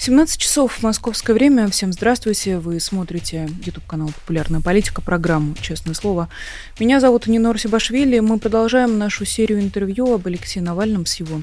[0.00, 1.68] 17 часов московское время.
[1.68, 2.56] Всем здравствуйте.
[2.56, 6.30] Вы смотрите YouTube-канал «Популярная политика», программу «Честное слово».
[6.78, 8.18] Меня зовут Нинор Сибашвили.
[8.20, 11.42] Мы продолжаем нашу серию интервью об Алексее Навальном с его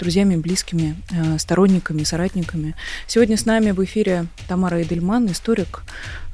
[0.00, 2.74] друзьями, близкими, э, сторонниками, соратниками.
[3.06, 5.84] Сегодня с нами в эфире Тамара Эдельман, историк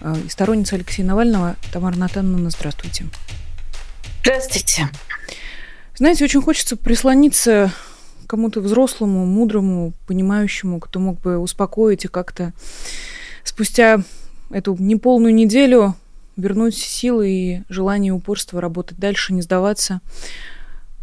[0.00, 1.56] э, и сторонница Алексея Навального.
[1.70, 3.04] Тамара Натановна, здравствуйте.
[4.22, 4.88] Здравствуйте.
[5.98, 7.70] Знаете, очень хочется прислониться
[8.28, 12.52] кому-то взрослому, мудрому, понимающему, кто мог бы успокоить и как-то
[13.42, 14.04] спустя
[14.50, 15.96] эту неполную неделю
[16.36, 20.00] вернуть силы и желание и упорство работать дальше, не сдаваться.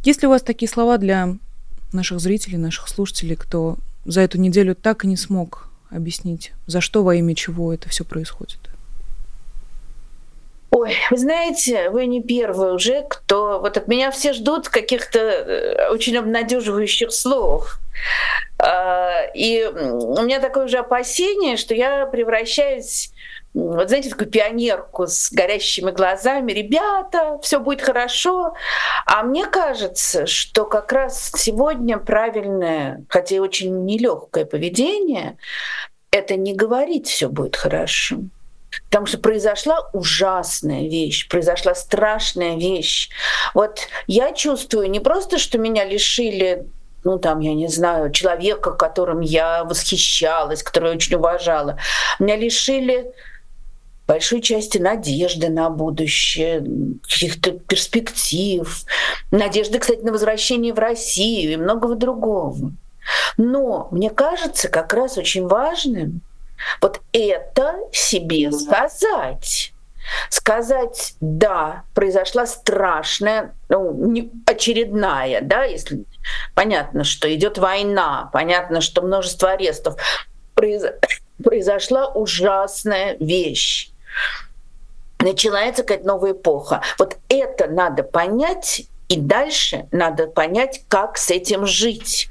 [0.03, 1.35] Есть ли у вас такие слова для
[1.91, 7.03] наших зрителей, наших слушателей, кто за эту неделю так и не смог объяснить, за что
[7.03, 8.59] во имя чего это все происходит?
[10.71, 13.59] Ой, вы знаете, вы не первый уже, кто...
[13.59, 17.79] Вот от меня все ждут каких-то э, очень обнадеживающих слов.
[18.57, 23.11] А, и у меня такое уже опасение, что я превращаюсь
[23.55, 28.53] вот знаете, такую пионерку с горящими глазами, ребята, все будет хорошо.
[29.05, 35.37] А мне кажется, что как раз сегодня правильное, хотя и очень нелегкое поведение,
[36.11, 38.17] это не говорить все будет хорошо.
[38.85, 43.09] Потому что произошла ужасная вещь, произошла страшная вещь.
[43.53, 46.65] Вот я чувствую не просто, что меня лишили
[47.03, 51.77] ну там, я не знаю, человека, которым я восхищалась, которого я очень уважала.
[52.17, 53.13] Меня лишили
[54.07, 56.65] большой части надежды на будущее,
[57.03, 58.83] каких-то перспектив,
[59.31, 62.71] надежды, кстати, на возвращение в Россию и многого другого.
[63.37, 66.21] Но мне кажется как раз очень важным
[66.81, 69.71] вот это себе сказать.
[70.29, 76.05] Сказать, да, произошла страшная, ну, очередная, да, если
[76.53, 79.95] понятно, что идет война, понятно, что множество арестов,
[80.53, 80.83] произ,
[81.43, 83.89] произошла ужасная вещь.
[85.19, 86.81] Начинается какая-то новая эпоха.
[86.99, 92.29] Вот это надо понять, и дальше надо понять, как с этим жить.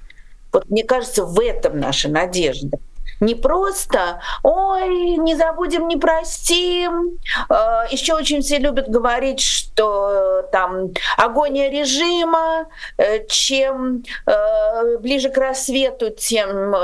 [0.52, 2.78] Вот мне кажется, в этом наша надежда.
[3.20, 7.18] Не просто «Ой, не забудем, не простим».
[7.48, 12.66] Э, Еще очень все любят говорить, что там агония режима,
[12.96, 16.74] э, чем э, ближе к рассвету, тем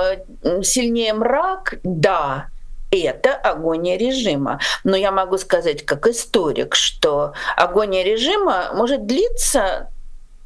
[0.63, 1.75] сильнее мрак.
[1.83, 2.47] Да,
[2.91, 4.61] это агония режима.
[4.85, 9.89] Но я могу сказать как историк, что агония режима может длиться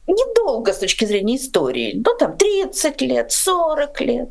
[0.07, 4.29] недолго с точки зрения истории, ну там 30 лет, 40 лет.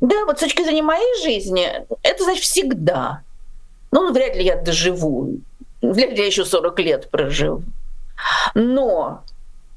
[0.00, 1.68] Да, вот с точки зрения моей жизни,
[2.02, 3.22] это значит всегда.
[3.92, 5.38] Ну, вряд ли я доживу,
[5.80, 7.62] вряд ли я еще 40 лет проживу.
[8.54, 9.22] Но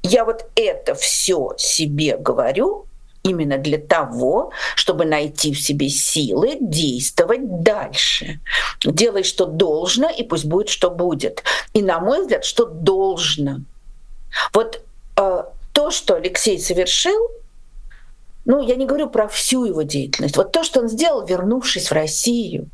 [0.03, 2.85] я вот это все себе говорю
[3.23, 8.39] именно для того, чтобы найти в себе силы действовать дальше.
[8.81, 11.43] Делай, что должно, и пусть будет, что будет.
[11.73, 13.59] И, на мой взгляд, что должно.
[14.53, 14.81] Вот
[15.73, 17.29] то, что Алексей совершил,
[18.45, 20.37] ну, я не говорю про всю его деятельность.
[20.37, 22.69] Вот то, что он сделал, вернувшись в Россию,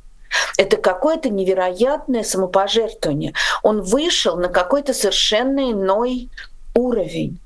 [0.58, 3.34] это какое-то невероятное самопожертвование.
[3.64, 6.30] Он вышел на какой-то совершенно иной
[6.74, 7.40] уровень.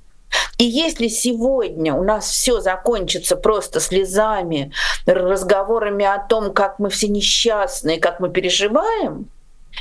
[0.58, 4.72] И если сегодня у нас все закончится просто слезами,
[5.06, 9.28] разговорами о том, как мы все несчастные, как мы переживаем,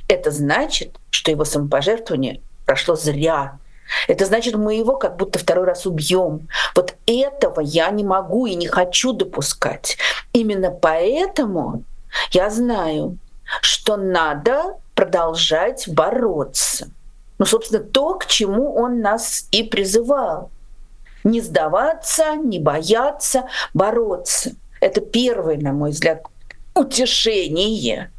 [0.09, 3.59] это значит, что его самопожертвование прошло зря.
[4.07, 6.49] Это значит, мы его как будто второй раз убьем.
[6.75, 9.97] Вот этого я не могу и не хочу допускать.
[10.33, 11.85] Именно поэтому
[12.33, 13.19] я знаю,
[13.61, 16.89] что надо продолжать бороться.
[17.39, 20.51] Ну, собственно, то, к чему он нас и призывал.
[21.25, 23.45] Не сдаваться, не бояться,
[23.75, 24.53] бороться.
[24.81, 26.23] Это первое, на мой взгляд,
[26.75, 28.11] утешение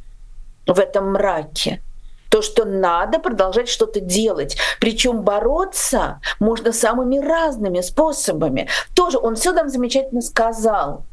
[0.66, 1.82] в этом мраке
[2.30, 4.56] то, что надо продолжать что-то делать.
[4.80, 8.68] Причем бороться можно самыми разными способами.
[8.94, 11.04] Тоже он все нам замечательно сказал,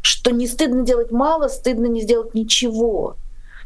[0.00, 3.16] что не стыдно делать мало, стыдно не сделать ничего.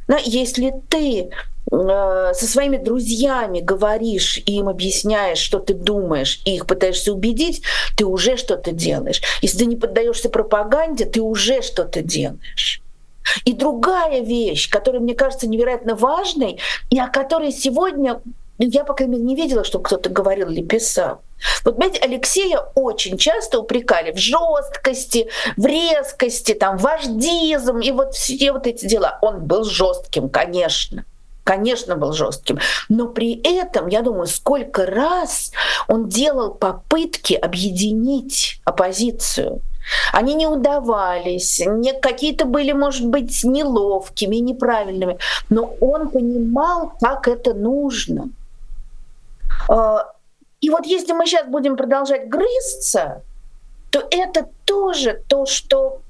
[0.08, 1.30] Но если ты
[1.70, 7.62] э, со своими друзьями говоришь и им объясняешь, что ты думаешь, и их пытаешься убедить,
[7.96, 9.22] ты уже что-то делаешь.
[9.42, 12.83] Если ты не поддаешься пропаганде, ты уже что-то делаешь.
[13.44, 16.60] И другая вещь, которая мне кажется невероятно важной,
[16.90, 18.20] и о которой сегодня
[18.58, 21.22] я, по крайней мере, не видела, что кто-то говорил или писал.
[21.64, 28.52] Вот, понимаете, Алексея очень часто упрекали в жесткости, в резкости, там, вождизм и вот все
[28.52, 29.18] вот эти дела.
[29.22, 31.04] Он был жестким, конечно
[31.44, 32.58] конечно, был жестким.
[32.88, 35.52] Но при этом, я думаю, сколько раз
[35.88, 39.60] он делал попытки объединить оппозицию.
[40.12, 45.18] Они не удавались, не, какие-то были, может быть, неловкими, неправильными,
[45.50, 48.30] но он понимал, как это нужно.
[49.68, 50.12] А,
[50.60, 53.22] и вот если мы сейчас будем продолжать грызться,
[53.90, 56.00] то это тоже то, что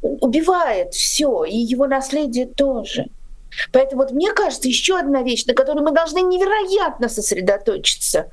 [0.00, 3.06] убивает все, и его наследие тоже.
[3.72, 8.30] Поэтому вот мне кажется, еще одна вещь, на которой мы должны невероятно сосредоточиться,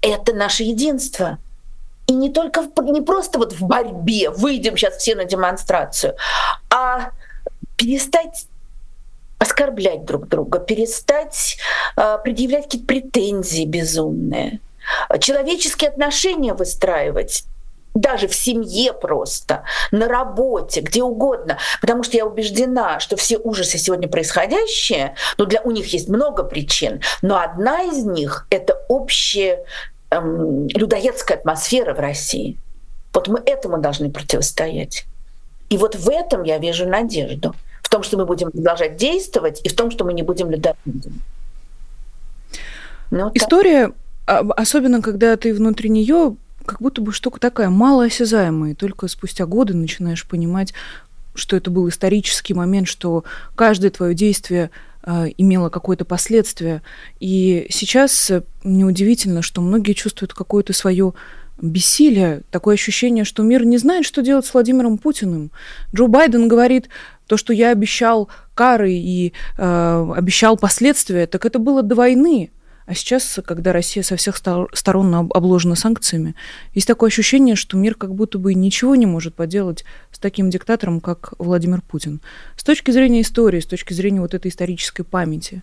[0.00, 1.38] это наше единство.
[2.06, 6.16] И не только в, не просто вот в борьбе, выйдем сейчас все на демонстрацию,
[6.70, 7.10] а
[7.76, 8.46] перестать
[9.38, 11.58] оскорблять друг друга, перестать
[11.96, 14.60] э, предъявлять какие-то претензии безумные,
[15.20, 17.44] человеческие отношения выстраивать
[17.94, 21.58] даже в семье просто, на работе, где угодно.
[21.80, 26.42] Потому что я убеждена, что все ужасы сегодня происходящие, ну, для у них есть много
[26.42, 29.64] причин, но одна из них— это общая
[30.14, 32.56] эм, людоедская атмосфера в России.
[33.12, 35.06] Вот мы этому должны противостоять.
[35.70, 39.68] И вот в этом я вижу надежду в том, что мы будем продолжать действовать, и
[39.68, 41.20] в том, что мы не будем людоедами.
[43.10, 43.92] Ну, История,
[44.26, 44.46] так.
[44.56, 46.36] особенно когда ты внутри нее,
[46.66, 50.72] как будто бы штука такая малоосязаемая, и только спустя годы начинаешь понимать,
[51.34, 53.24] что это был исторический момент, что
[53.54, 54.70] каждое твое действие
[55.06, 56.82] имело какое-то последствие.
[57.20, 61.12] И сейчас неудивительно, что многие чувствуют какое-то свое
[61.60, 65.50] бессилие, такое ощущение, что мир не знает, что делать с Владимиром Путиным.
[65.94, 66.88] Джо Байден говорит,
[67.26, 72.50] то, что я обещал кары и э, обещал последствия, так это было до войны.
[72.86, 76.34] А сейчас, когда Россия со всех сторон обложена санкциями,
[76.74, 81.00] есть такое ощущение, что мир как будто бы ничего не может поделать с таким диктатором,
[81.00, 82.20] как Владимир Путин.
[82.56, 85.62] С точки зрения истории, с точки зрения вот этой исторической памяти,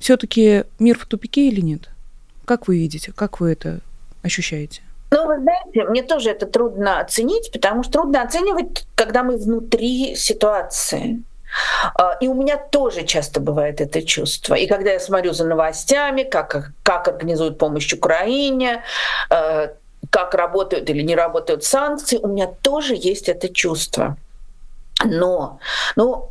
[0.00, 1.88] все-таки мир в тупике или нет?
[2.44, 3.80] Как вы видите, как вы это
[4.22, 4.82] ощущаете?
[5.12, 10.16] Ну, вы знаете, мне тоже это трудно оценить, потому что трудно оценивать, когда мы внутри
[10.16, 11.22] ситуации.
[11.94, 14.54] А, и у меня тоже часто бывает это чувство.
[14.54, 18.82] И когда я смотрю за новостями, как, как организуют помощь Украине,
[19.30, 19.68] э,
[20.10, 24.16] как работают или не работают санкции, у меня тоже есть это чувство.
[25.04, 25.58] Но,
[25.94, 26.30] ну,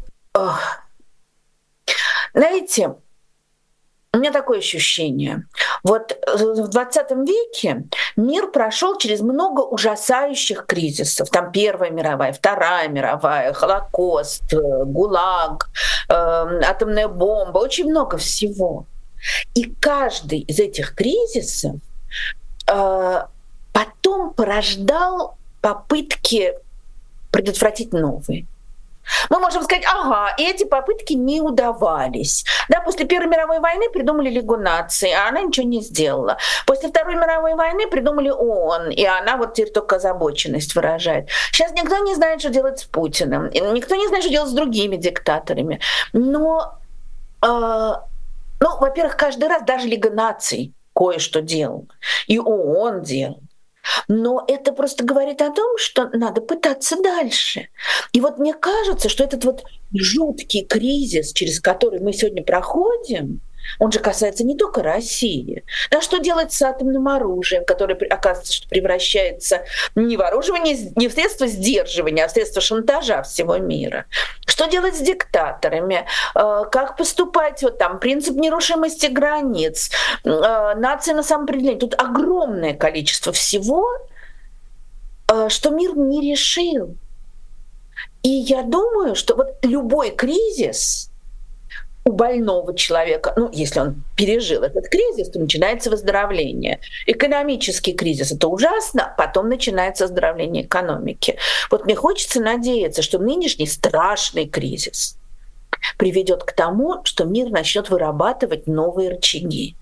[2.33, 2.95] знаете,
[4.15, 5.43] у меня такое ощущение.
[5.83, 7.83] Вот э, в 20 веке
[8.15, 11.29] мир прошел через много ужасающих кризисов.
[11.29, 15.69] Там Первая мировая, Вторая мировая, Холокост, э, ГУЛАГ,
[16.09, 18.85] э, атомная бомба, очень много всего.
[19.53, 21.75] И каждый из этих кризисов
[22.71, 23.21] э,
[23.73, 26.53] потом порождал попытки
[27.31, 28.45] предотвратить новые.
[29.29, 32.45] Мы можем сказать, ага, и эти попытки не удавались.
[32.69, 36.37] Да, после Первой мировой войны придумали Лигу наций, а она ничего не сделала.
[36.65, 41.29] После Второй мировой войны придумали ООН, и она вот теперь только озабоченность выражает.
[41.51, 44.95] Сейчас никто не знает, что делать с Путиным, никто не знает, что делать с другими
[44.95, 45.79] диктаторами.
[46.13, 46.77] Но,
[47.41, 51.87] э, ну, во-первых, каждый раз даже Лига наций кое-что делал,
[52.27, 53.41] и ООН делал.
[54.07, 57.69] Но это просто говорит о том, что надо пытаться дальше.
[58.13, 63.41] И вот мне кажется, что этот вот жуткий кризис, через который мы сегодня проходим,
[63.79, 65.63] он же касается не только России.
[65.95, 70.59] А что делать с атомным оружием, которое, оказывается, что превращается не в оружие,
[70.95, 74.05] не в средство сдерживания, а в средство шантажа всего мира?
[74.45, 76.05] Что делать с диктаторами?
[76.35, 77.61] Э, как поступать?
[77.61, 79.91] Вот там принцип нерушимости границ,
[80.23, 80.29] э,
[80.75, 81.79] нация на самоопределение.
[81.79, 83.85] Тут огромное количество всего,
[85.31, 86.95] э, что мир не решил.
[88.23, 91.11] И я думаю, что вот любой кризис,
[92.07, 96.79] у больного человека, ну, если он пережил этот кризис, то начинается выздоровление.
[97.07, 101.37] Экономический кризис— это ужасно, потом начинается оздоровление экономики.
[101.71, 105.17] Вот мне хочется надеяться, что нынешний страшный кризис
[105.97, 109.75] приведет к тому, что мир начнет вырабатывать новые рычаги.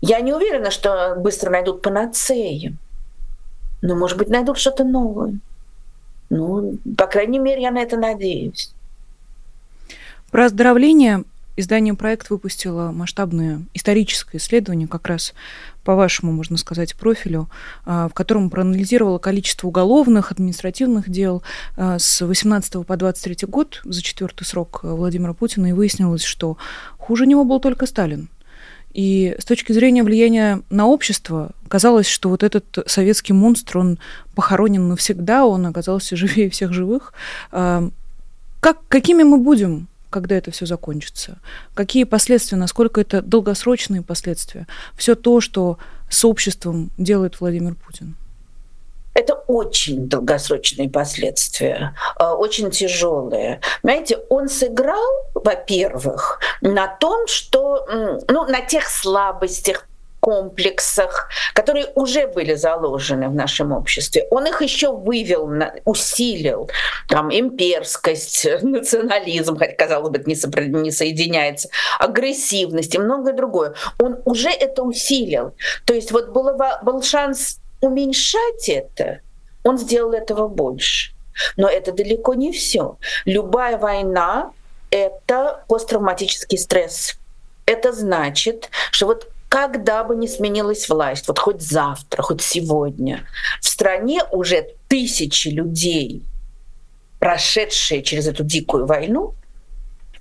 [0.00, 2.76] Я не уверена, что быстро найдут панацею,
[3.80, 5.38] но, может быть, найдут что-то новое.
[6.30, 8.72] Ну, по крайней мере, я на это надеюсь.
[10.32, 11.24] Про оздоровление
[11.58, 15.34] издание «Проект» выпустило масштабное историческое исследование, как раз
[15.84, 17.50] по вашему, можно сказать, профилю,
[17.84, 21.42] а, в котором проанализировало количество уголовных, административных дел
[21.76, 26.56] а, с 18 по 23 год за четвертый срок Владимира Путина, и выяснилось, что
[26.96, 28.30] хуже него был только Сталин.
[28.94, 33.98] И с точки зрения влияния на общество, казалось, что вот этот советский монстр, он
[34.34, 37.12] похоронен навсегда, он оказался живее всех живых.
[37.50, 37.90] А,
[38.60, 41.38] как, какими мы будем когда это все закончится,
[41.74, 44.66] какие последствия, насколько это долгосрочные последствия,
[44.96, 45.78] все то, что
[46.08, 48.16] с обществом делает Владимир Путин.
[49.14, 53.60] Это очень долгосрочные последствия, а, очень тяжелые.
[53.82, 55.04] Знаете, он сыграл,
[55.34, 57.86] во-первых, на том, что,
[58.28, 59.86] ну, на тех слабостях,
[60.22, 64.24] комплексах, которые уже были заложены в нашем обществе.
[64.30, 65.50] Он их еще вывел,
[65.84, 66.70] усилил.
[67.08, 70.62] Там имперскость, национализм, хотя, казалось бы, не, сопро...
[70.62, 73.74] не соединяется, агрессивность и многое другое.
[73.98, 75.54] Он уже это усилил.
[75.84, 79.20] То есть вот был, был шанс уменьшать это,
[79.64, 81.12] он сделал этого больше.
[81.56, 82.96] Но это далеко не все.
[83.24, 84.52] Любая война—
[84.90, 87.18] это посттравматический стресс.
[87.66, 93.26] Это значит, что вот когда бы ни сменилась власть, вот хоть завтра, хоть сегодня,
[93.60, 96.22] в стране уже тысячи людей,
[97.18, 99.34] прошедшие через эту дикую войну,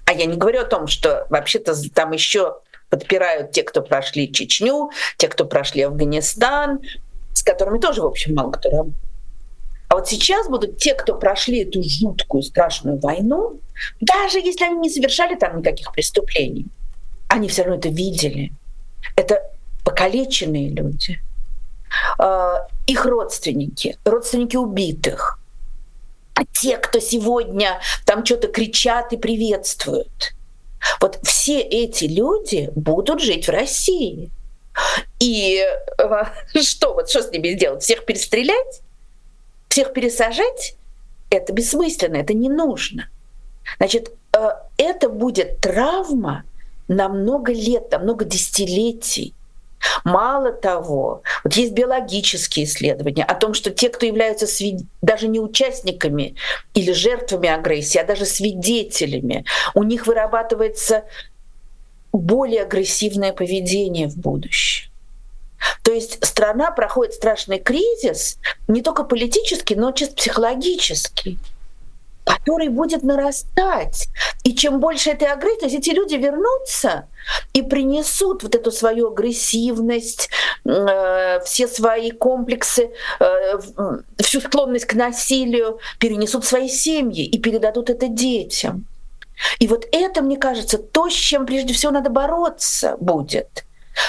[0.03, 2.57] а я не говорю о том, что вообще-то там еще
[2.89, 6.81] подпирают те, кто прошли Чечню, те, кто прошли Афганистан,
[7.33, 8.97] с которыми тоже, в общем, мало кто работает.
[9.88, 13.61] А вот сейчас будут те, кто прошли эту жуткую, страшную войну,
[14.01, 16.65] даже если они не совершали там никаких преступлений,
[17.29, 18.51] они все равно это видели.
[19.15, 19.51] Это
[19.84, 21.20] покалеченные люди,
[22.17, 25.39] а, их родственники, родственники убитых,
[26.34, 30.34] а те, кто сегодня там что-то кричат и приветствуют.
[31.00, 34.31] Вот все эти люди будут жить в России.
[35.20, 35.63] И
[35.98, 36.31] а,
[36.62, 37.84] что вот что с ними сделать?
[37.84, 38.81] Всех перестрелять?
[39.70, 40.75] Всех пересажать?
[41.29, 43.10] Это бессмысленно, это не нужно.
[43.77, 46.43] Значит, а, это будет травма,
[46.91, 49.33] на много лет, на много десятилетий.
[50.03, 54.81] Мало того, вот есть биологические исследования о том, что те, кто являются свид...
[55.01, 56.36] даже не участниками
[56.74, 61.05] или жертвами агрессии, а даже свидетелями, у них вырабатывается
[62.12, 64.91] более агрессивное поведение в будущем.
[65.83, 71.39] То есть страна проходит страшный кризис не только политический, но чисто психологический
[72.24, 74.08] который будет нарастать.
[74.44, 77.08] И чем больше этой агрессии, эти люди вернутся
[77.54, 80.30] и принесут вот эту свою агрессивность,
[80.66, 83.60] э, все свои комплексы, э,
[84.18, 88.86] всю склонность к насилию, перенесут свои семьи и передадут это детям.
[89.60, 93.66] И вот это, мне кажется, то, с чем прежде всего надо бороться будет.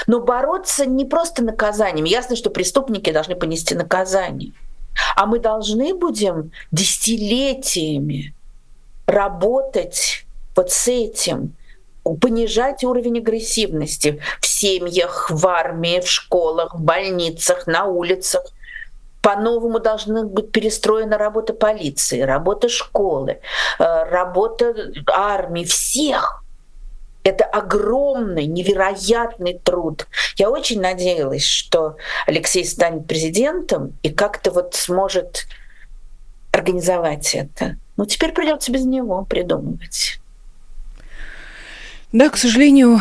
[0.07, 2.05] Но бороться не просто наказанием.
[2.05, 4.53] Ясно, что преступники должны понести наказание.
[5.17, 8.35] А мы должны будем десятилетиями
[9.07, 10.25] работать
[10.57, 11.55] вот с этим,
[12.21, 18.45] понижать уровень агрессивности в семьях, в армии, в школах, в больницах, на улицах.
[19.21, 23.39] По-новому должна быть перестроена работа полиции, работа школы,
[23.79, 24.75] э, работа
[25.07, 26.42] армии, всех.
[27.25, 30.07] Это огромный, невероятный труд.
[30.37, 35.47] Я очень надеялась, что Алексей станет президентом и как-то вот сможет
[36.51, 37.77] организовать это.
[37.97, 40.19] Но теперь придется без него придумывать.
[42.13, 43.01] Да, к сожалению,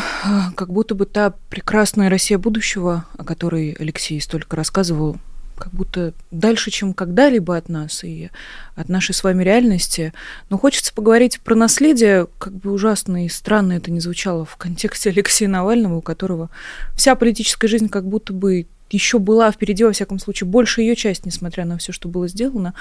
[0.55, 5.17] как будто бы та прекрасная Россия будущего, о которой Алексей столько рассказывал,
[5.61, 8.31] как будто дальше, чем когда-либо от нас и
[8.75, 10.11] от нашей с вами реальности.
[10.49, 15.11] Но хочется поговорить про наследие, как бы ужасно и странно это не звучало в контексте
[15.11, 16.49] Алексея Навального, у которого
[16.95, 21.25] вся политическая жизнь как будто бы еще была впереди, во всяком случае, больше ее часть,
[21.25, 22.73] несмотря на все, что было сделано.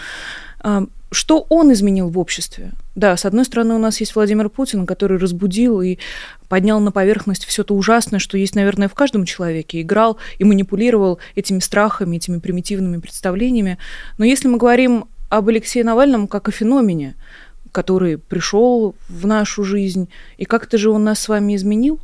[0.61, 2.73] А, что он изменил в обществе?
[2.95, 5.99] Да, с одной стороны, у нас есть Владимир Путин, который разбудил и
[6.49, 11.19] поднял на поверхность все то ужасное, что есть, наверное, в каждом человеке, играл и манипулировал
[11.35, 13.79] этими страхами, этими примитивными представлениями.
[14.19, 17.17] Но если мы говорим об Алексее Навальном как о феномене,
[17.73, 22.01] который пришел в нашу жизнь, и как-то же он нас с вами изменил?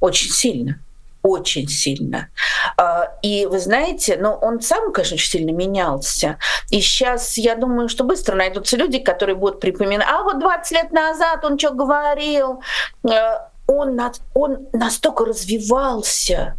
[0.00, 0.78] Очень сильно
[1.24, 2.28] очень сильно.
[2.76, 6.36] А, и вы знаете, ну, он сам, конечно, очень сильно менялся.
[6.70, 10.92] И сейчас, я думаю, что быстро найдутся люди, которые будут припоминать, а вот 20 лет
[10.92, 12.62] назад он что говорил,
[13.08, 13.98] а, он,
[14.34, 16.56] он настолько развивался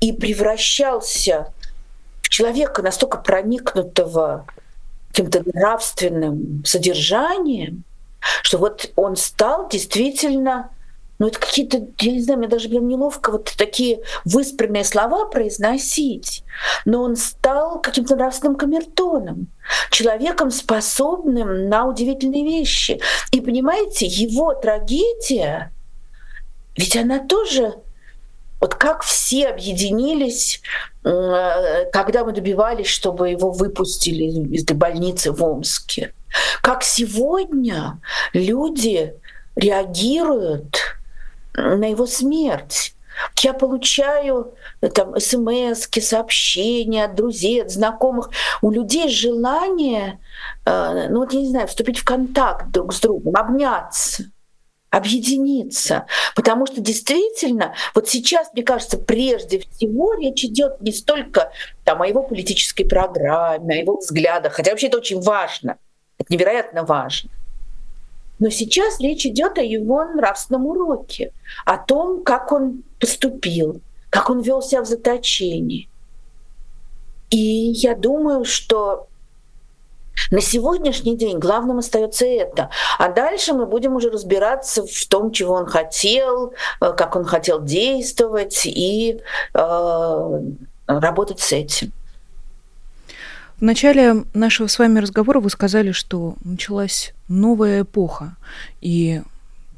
[0.00, 1.52] и превращался
[2.22, 4.46] в человека настолько проникнутого
[5.08, 7.84] каким-то нравственным содержанием,
[8.42, 10.70] что вот он стал действительно
[11.18, 16.44] ну, это какие-то, я не знаю, мне даже прям неловко вот такие выспренные слова произносить.
[16.84, 19.48] Но он стал каким-то нравственным камертоном,
[19.90, 23.00] человеком, способным на удивительные вещи.
[23.32, 25.72] И понимаете, его трагедия,
[26.76, 27.74] ведь она тоже
[28.60, 30.60] вот как все объединились,
[31.02, 36.12] когда мы добивались, чтобы его выпустили из больницы в Омске.
[36.62, 38.00] Как сегодня
[38.32, 39.14] люди
[39.54, 40.85] реагируют
[41.56, 42.94] на его смерть.
[43.42, 48.30] Я получаю э, там смс, сообщения от друзей, от знакомых.
[48.62, 50.20] У людей желание,
[50.64, 54.24] э, ну вот я не знаю, вступить в контакт друг с другом, обняться
[54.90, 56.06] объединиться.
[56.34, 61.52] Потому что действительно, вот сейчас, мне кажется, прежде всего речь идет не столько
[61.84, 65.76] там, о его политической программе, о его взглядах, хотя вообще это очень важно,
[66.18, 67.30] это невероятно важно.
[68.38, 71.32] Но сейчас речь идет о его нравственном уроке,
[71.64, 75.88] о том, как он поступил, как он вел себя в заточении.
[77.30, 79.08] И я думаю, что
[80.30, 82.70] на сегодняшний день главным остается это.
[82.98, 87.62] А дальше мы будем уже разбираться в том, чего он хотел, э, как он хотел
[87.62, 89.20] действовать и
[89.54, 90.40] э,
[90.86, 91.92] работать с этим.
[93.58, 98.36] В начале нашего с вами разговора вы сказали, что началась новая эпоха,
[98.82, 99.22] и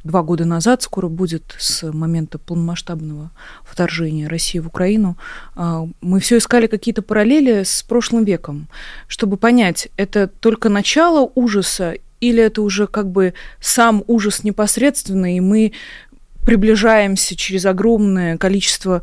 [0.03, 3.31] два года назад, скоро будет с момента полномасштабного
[3.63, 5.17] вторжения России в Украину,
[5.55, 8.67] а, мы все искали какие-то параллели с прошлым веком,
[9.07, 15.39] чтобы понять, это только начало ужаса или это уже как бы сам ужас непосредственно, и
[15.39, 15.73] мы
[16.45, 19.03] приближаемся через огромное количество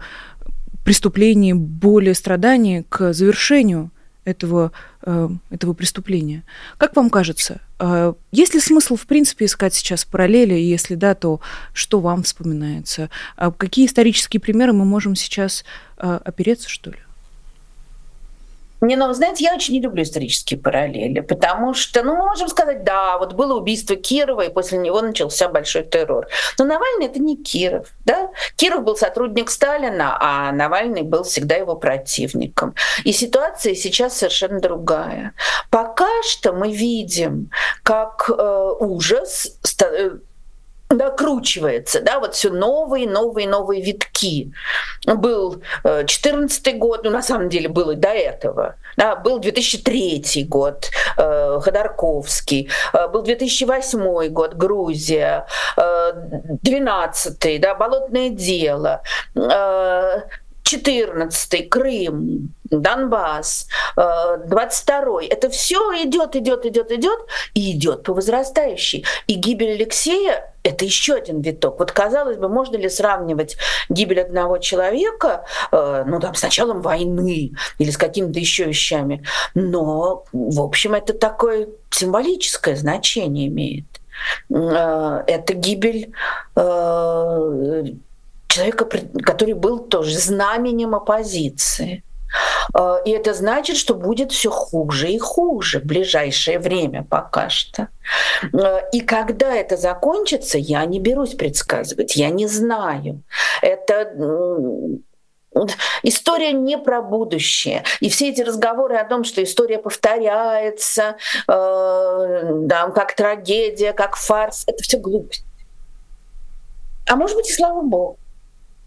[0.84, 3.92] преступлений, боли, страданий к завершению
[4.26, 4.72] этого,
[5.04, 6.44] э, этого преступления.
[6.78, 10.56] Как вам кажется, э, есть ли смысл, в принципе, искать сейчас параллели?
[10.56, 11.40] И если да, то
[11.74, 13.10] что вам вспоминается?
[13.38, 15.64] А какие исторические примеры мы можем сейчас
[15.98, 16.98] э, опереться, что ли?
[18.82, 22.84] Не, ну, знаете, я очень не люблю исторические параллели, потому что, ну, мы можем сказать,
[22.84, 26.28] да, вот было убийство Кирова, и после него начался большой террор.
[26.60, 28.30] Но Навальный— это не Киров, да?
[28.56, 32.76] Киров был сотрудник Сталина, а Навальный был всегда его противником.
[33.04, 35.34] И ситуация сейчас совершенно другая.
[35.70, 37.52] Пока что мы видим,
[37.84, 40.12] как э, ужас э,
[40.98, 44.52] докручивается, да, вот все новые, новые, новые витки.
[45.06, 50.46] Был 14 э, год, ну, на самом деле, было и до этого, да, был 2003
[50.48, 55.46] год, э, Ходорковский, э, был 2008 год, Грузия,
[55.78, 56.12] э,
[56.62, 59.02] 12 да, Болотное дело,
[59.36, 60.22] э,
[60.66, 65.26] 14 Крым, Донбасс, 22-й.
[65.26, 67.20] Э, Это все идет, идет, идет, идет
[67.54, 69.06] и идет по возрастающей.
[69.28, 71.78] И гибель Алексея— это еще один виток.
[71.80, 73.58] Вот казалось бы, можно ли сравнивать
[73.90, 79.24] гибель одного человека, э, ну там, с началом войны или с какими-то еще вещами.
[79.54, 83.86] Но, в общем, это такое символическое значение имеет.
[84.50, 86.12] Э, это гибель
[88.56, 88.86] человека,
[89.24, 92.04] который был тоже знаменем оппозиции.
[92.74, 97.90] А, и это значит, что будет все хуже и хуже в ближайшее время пока что.
[98.54, 103.22] А, и когда это закончится, я не берусь предсказывать, я не знаю.
[103.62, 104.14] Это
[106.04, 107.86] История не про будущее.
[108.02, 111.16] И все эти разговоры о том, что история повторяется,
[111.48, 115.46] э, да, как трагедия, как фарс, это все глупость.
[117.08, 118.18] А может быть и слава богу.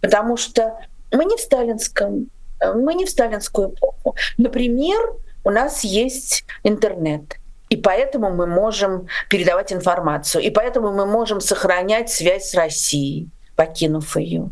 [0.00, 0.78] Потому что
[1.12, 2.30] мы не в сталинском,
[2.60, 4.16] мы не в сталинскую эпоху.
[4.36, 4.98] Например,
[5.44, 7.36] у нас есть интернет.
[7.68, 10.42] И поэтому мы можем передавать информацию.
[10.42, 14.50] И поэтому мы можем сохранять связь с Россией, покинув ее.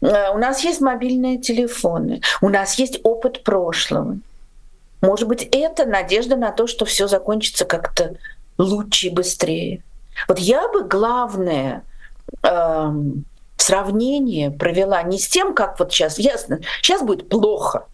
[0.00, 4.18] Э, у нас есть мобильные телефоны, у нас есть опыт прошлого.
[5.00, 8.16] Может быть, это надежда на то, что все закончится как-то
[8.58, 9.82] лучше и быстрее.
[10.28, 11.82] Вот я бы главное
[12.42, 13.24] эм,
[13.62, 17.86] сравнение провела не с тем, как вот сейчас, ясно, сейчас будет плохо.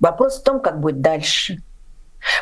[0.00, 1.58] Вопрос в том, как будет дальше.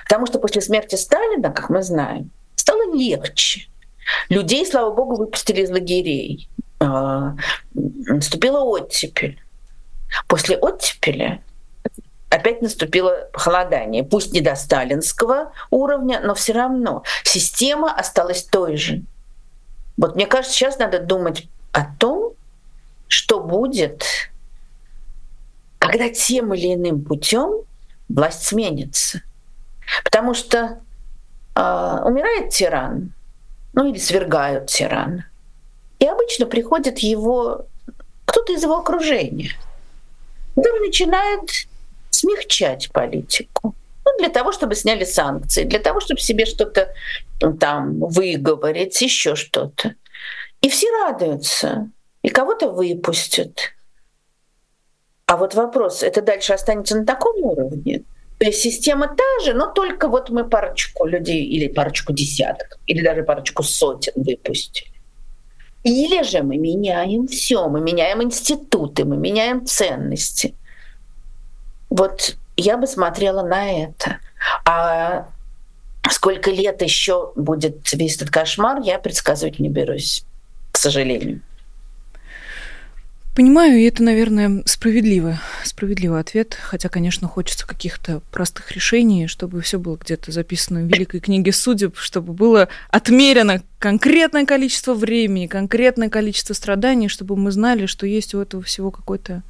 [0.05, 3.69] Потому что после смерти Сталина, как мы знаем, стало легче.
[4.29, 6.49] Людей, слава богу, выпустили из лагерей.
[6.81, 7.35] А,
[7.75, 9.41] наступила оттепель.
[10.29, 11.41] После оттепели
[12.31, 14.05] опять наступило похолодание.
[14.05, 19.03] Пусть не до сталинского уровня, но все равно система осталась той же.
[19.97, 22.33] Вот мне кажется, сейчас надо думать о том,
[23.07, 24.03] что будет,
[25.79, 27.65] когда тем или иным путем
[28.09, 29.21] власть сменится.
[30.03, 30.81] Потому что
[31.55, 33.13] э, умирает тиран,
[33.75, 35.27] ну или свергают тирана.
[35.99, 37.67] И обычно приходит его
[38.25, 39.51] кто-то из его окружения,
[40.55, 41.51] который начинает
[42.09, 43.75] смягчать политику.
[44.07, 46.89] Ну, для того, чтобы сняли санкции, для того, чтобы себе что-то
[47.61, 49.95] там выговорить, еще что-то.
[50.61, 51.91] И все радуются,
[52.23, 53.75] и кого-то выпустят.
[55.27, 58.03] А вот вопрос, это дальше останется на таком уровне?
[58.39, 63.03] То есть система та же, но только вот мы парочку людей или парочку десяток, или
[63.03, 64.91] даже парочку сотен выпустили.
[65.85, 70.55] Или же мы меняем все, мы меняем институты, мы меняем ценности.
[71.89, 74.19] Вот я бы смотрела на это.
[74.65, 75.29] А
[76.11, 80.25] сколько лет еще будет весь этот кошмар, я предсказывать не берусь,
[80.77, 81.41] к сожалению.
[83.35, 89.79] Понимаю, и это, наверное, справедливо, справедливый ответ, хотя, конечно, хочется каких-то простых решений, чтобы все
[89.79, 96.53] было где-то записано в великой книге судеб, чтобы было отмерено конкретное количество времени, конкретное количество
[96.53, 99.43] страданий, чтобы мы знали, что есть у этого всего какой-то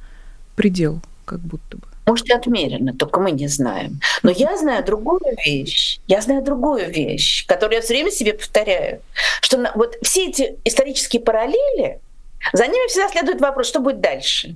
[0.55, 1.87] предел, как будто бы.
[2.07, 3.99] Может, и отмерено, только мы не знаем.
[4.23, 5.99] Но я знаю другую вещь.
[6.07, 9.01] Я знаю другую вещь, которую я все время себе повторяю.
[9.41, 11.99] Что вот все эти исторические параллели,
[12.53, 14.55] за ними всегда следует вопрос, что будет дальше.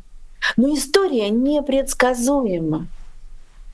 [0.56, 2.88] Но история непредсказуема.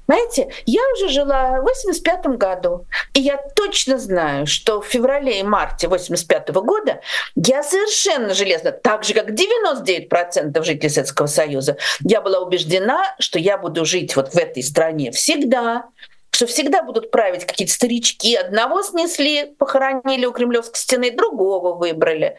[0.08, 5.44] Знаете, я уже жила в 85 году, и я точно знаю, что в феврале и
[5.44, 7.02] марте 85 года
[7.36, 13.58] я совершенно железно, так же как 99% жителей Советского Союза, я была убеждена, что я
[13.58, 15.90] буду жить вот в этой стране всегда,
[16.32, 18.36] что всегда будут править какие-то старички.
[18.36, 22.38] Одного снесли, похоронили у Кремлевской стены, другого выбрали.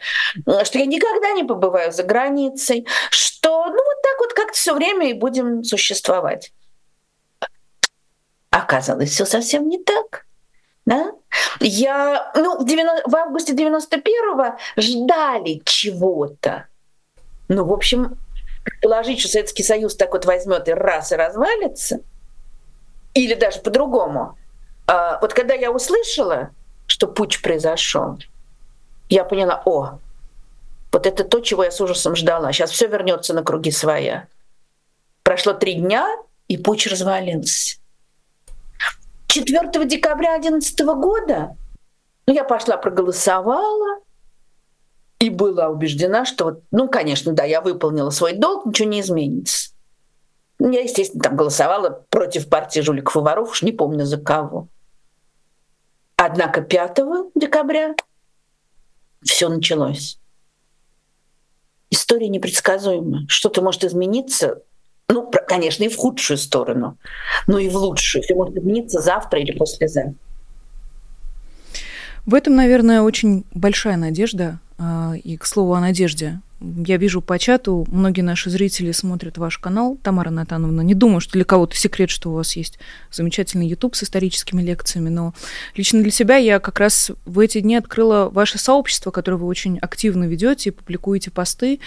[0.63, 2.87] Что я никогда не побываю за границей.
[3.11, 6.51] Что ну вот так вот как-то все время и будем существовать.
[8.59, 10.25] Оказалось, все совсем не так.
[10.85, 11.11] Да?
[11.59, 16.65] Я, ну, в, 90, в августе 91-го ждали чего-то.
[17.47, 18.17] Ну, в общем,
[18.63, 22.01] предположить, что Советский Союз так вот возьмет и раз и развалится,
[23.13, 24.37] или даже по-другому.
[24.87, 26.49] А, вот когда я услышала,
[26.85, 28.17] что путь произошел,
[29.07, 29.99] я поняла, о,
[30.91, 32.51] вот это то, чего я с ужасом ждала.
[32.51, 34.27] Сейчас все вернется на круги своя.
[35.23, 36.07] Прошло три дня,
[36.47, 37.79] и путь развалился.
[39.29, 41.55] 4 декабря 2011 года
[42.25, 44.01] ну, я пошла проголосовала
[45.19, 49.71] и была убеждена, что, ну, конечно, да, я выполнила свой долг, ничего не изменится.
[50.59, 54.67] Я, естественно, там голосовала против партии жуликов и воров, уж не помню за кого.
[56.17, 56.99] Однако 5
[57.35, 57.95] декабря
[59.23, 60.19] все началось.
[61.89, 63.25] История непредсказуема.
[63.27, 64.61] Что-то может измениться,
[65.09, 66.97] ну, конечно, и в худшую сторону,
[67.47, 68.23] но и в лучшую.
[68.23, 70.13] Все может измениться завтра или послезавтра.
[72.25, 74.59] В этом, наверное, очень большая надежда.
[74.79, 76.39] А, и, к слову, о надежде.
[76.61, 79.97] Я вижу по чату, многие наши зрители смотрят ваш канал.
[80.03, 82.79] Тамара Натановна, не думаю, что для кого-то секрет, что у вас есть
[83.11, 85.33] замечательный YouTube с историческими лекциями, но
[85.75, 89.79] лично для себя я как раз в эти дни открыла ваше сообщество, которое вы очень
[89.79, 91.79] активно ведете, публикуете посты.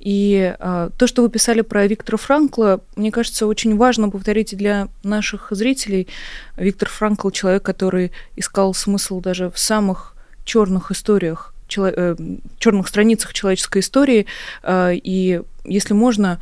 [0.00, 4.56] И а, то, что вы писали про Виктора Франкла, мне кажется, очень важно повторить и
[4.56, 6.08] для наших зрителей.
[6.56, 12.16] Виктор Франкл человек, который искал смысл даже в самых черных историях Э,
[12.58, 14.26] черных страницах человеческой истории.
[14.62, 16.40] Э, и если можно,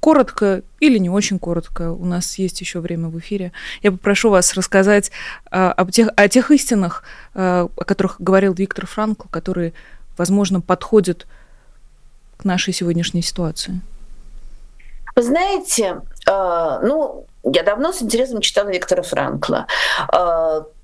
[0.00, 4.54] коротко или не очень коротко, у нас есть еще время в эфире, я попрошу вас
[4.54, 5.10] рассказать
[5.50, 7.02] э, об тех, о тех истинах,
[7.34, 9.72] о которых говорил Виктор Франкл, которые,
[10.16, 11.26] возможно, подходят
[12.36, 13.80] к нашей сегодняшней ситуации.
[15.16, 19.66] Вы знаете, ну, я давно с интересом читала Виктора Франкла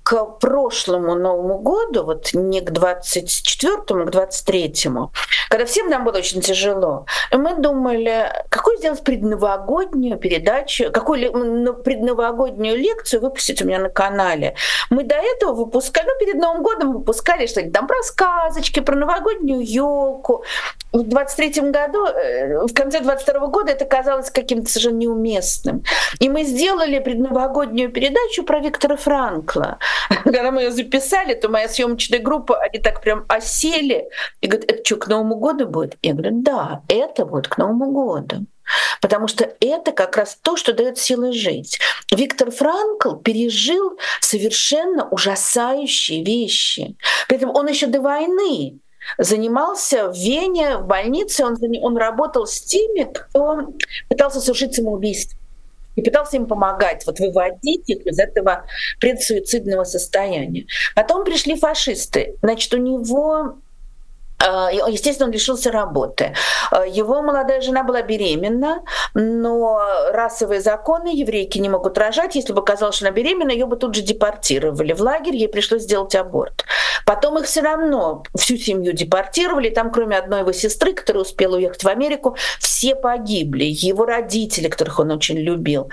[0.03, 5.11] к прошлому Новому году, вот не к 24-му, к 23-му,
[5.49, 13.21] когда всем нам было очень тяжело, мы думали, какую сделать предновогоднюю передачу, какую предновогоднюю лекцию
[13.21, 14.55] выпустить у меня на канале.
[14.89, 19.61] Мы до этого выпускали, ну, перед Новым годом выпускали что-нибудь там про сказочки, про новогоднюю
[19.61, 20.43] елку.
[20.91, 25.83] В 23-м году, э, в конце 22 -го года это казалось каким-то совершенно неуместным.
[26.19, 29.77] И мы сделали предновогоднюю передачу про Виктора Франкла.
[30.23, 34.09] Когда мы ее записали, то моя съемочная группа, они так прям осели
[34.41, 35.97] и говорят, это что, к Новому году будет?
[36.01, 38.45] Я говорю, да, это будет к Новому году.
[39.01, 41.79] Потому что это как раз то, что дает силы жить.
[42.11, 46.95] Виктор Франкл пережил совершенно ужасающие вещи.
[47.27, 48.79] При этом он еще до войны
[49.17, 53.73] занимался в Вене, в больнице, он, он работал с теми, кто
[54.07, 55.37] пытался совершить самоубийство.
[55.95, 58.65] И пытался им помогать, вот выводить их из этого
[58.99, 60.65] предсуицидного состояния.
[60.95, 62.35] Потом пришли фашисты.
[62.41, 63.55] Значит, у него
[64.45, 66.33] а, естественно, он лишился работы.
[66.71, 68.81] А, его молодая жена была беременна,
[69.13, 72.35] но расовые законы еврейки не могут рожать.
[72.35, 75.83] Если бы оказалось, что она беременна, ее бы тут же депортировали в лагерь, ей пришлось
[75.83, 76.65] сделать аборт.
[77.05, 81.83] Потом их все равно, всю семью депортировали, там кроме одной его сестры, которая успела уехать
[81.83, 83.65] в Америку, все погибли.
[83.65, 85.89] Его родители, которых он очень любил.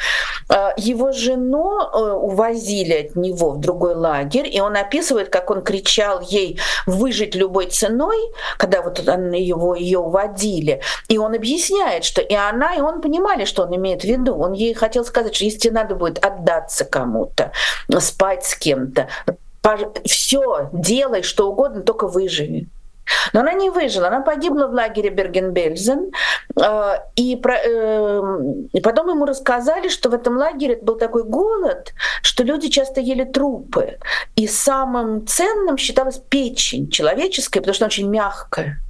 [0.48, 5.62] А, его жену э, увозили от него в другой лагерь, и он описывает, как он
[5.62, 8.18] кричал ей выжить любой ценой,
[8.56, 10.80] когда вот его, ее уводили.
[11.08, 14.36] И он объясняет, что и она, и он понимали, что он имеет в виду.
[14.36, 17.52] Он ей хотел сказать, что если надо будет отдаться кому-то,
[18.00, 19.08] спать с кем-то,
[20.04, 22.68] все, делай что угодно, только выживи.
[23.32, 26.12] Но она не выжила, она погибла в лагере Берген-Бельзен.
[26.60, 28.22] Э, и, про, э,
[28.72, 31.92] и потом ему рассказали, что в этом лагере был такой голод,
[32.22, 33.98] что люди часто ели трупы.
[34.36, 38.80] И самым ценным считалась печень человеческая, потому что она очень мягкая.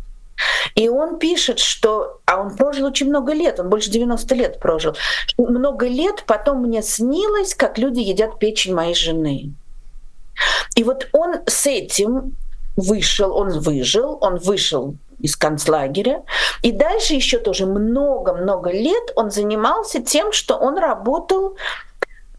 [0.74, 2.20] И он пишет, что...
[2.24, 4.96] А он прожил очень много лет, он больше 90 лет прожил.
[5.36, 9.52] Много лет потом мне снилось, как люди едят печень моей жены.
[10.74, 12.36] И вот он с этим
[12.76, 16.22] вышел, он выжил, он вышел из концлагеря.
[16.62, 21.56] И дальше еще тоже много-много лет он занимался тем, что он работал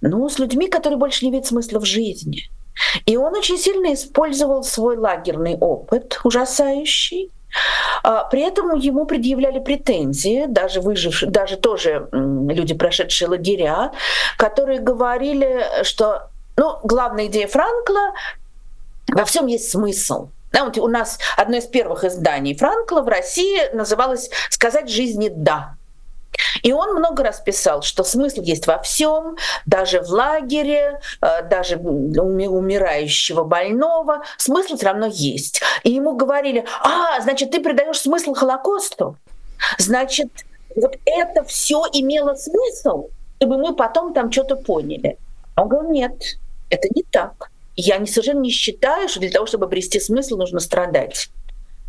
[0.01, 2.49] ну, с людьми, которые больше не видят смысла в жизни.
[3.05, 7.29] И он очень сильно использовал свой лагерный опыт, ужасающий.
[8.03, 13.91] А, при этом ему предъявляли претензии, даже выжившие, даже тоже люди, прошедшие лагеря,
[14.37, 18.13] которые говорили, что ну, главная идея Франкла
[19.07, 20.29] во всем есть смысл.
[20.51, 25.75] Да, вот у нас одно из первых изданий Франкла в России называлось «Сказать жизни да».
[26.63, 31.77] И он много раз писал, что смысл есть во всем, даже в лагере, э, даже
[31.77, 35.61] умирающего больного, смысл все равно есть.
[35.83, 39.17] И ему говорили, а, значит, ты придаешь смысл Холокосту,
[39.77, 40.29] значит,
[40.75, 45.17] вот это все имело смысл, чтобы мы потом там что-то поняли.
[45.55, 46.37] Он говорил, нет,
[46.69, 50.59] это не так я не, совершенно не считаю, что для того, чтобы обрести смысл, нужно
[50.59, 51.29] страдать.